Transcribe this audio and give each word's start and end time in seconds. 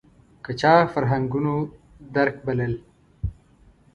که 0.43 0.51
چا 0.61 0.73
فرهنګونو 0.93 1.55
درک 2.15 2.35
بلل 2.45 2.73